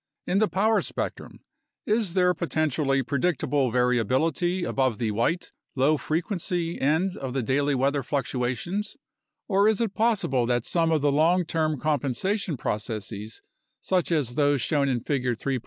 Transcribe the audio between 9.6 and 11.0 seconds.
is it possible that some